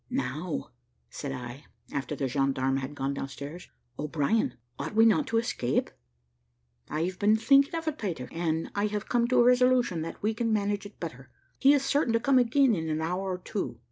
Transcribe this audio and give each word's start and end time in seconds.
"Now," 0.09 0.71
said 1.11 1.31
I, 1.31 1.65
after 1.91 2.15
the 2.15 2.27
gendarme 2.27 2.77
had 2.77 2.95
gone 2.95 3.13
down 3.13 3.27
stairs, 3.27 3.69
"O'Brien, 3.99 4.55
ought 4.79 4.95
we 4.95 5.05
not 5.05 5.27
to 5.27 5.37
escape?" 5.37 5.91
"I've 6.89 7.19
been 7.19 7.35
thinking 7.35 7.75
of 7.75 7.87
it, 7.87 7.99
Peter, 7.99 8.27
and 8.31 8.71
I 8.73 8.87
have 8.87 9.07
come 9.07 9.27
to 9.27 9.39
a 9.39 9.43
resolution 9.43 10.01
that 10.01 10.23
we 10.23 10.33
can 10.33 10.51
manage 10.51 10.87
it 10.87 10.99
better. 10.99 11.29
He 11.59 11.71
is 11.71 11.85
certain 11.85 12.13
to 12.13 12.19
come 12.19 12.39
again 12.39 12.73
in 12.73 12.89
an 12.89 12.99
hour 12.99 13.29
or 13.33 13.37
two. 13.37 13.79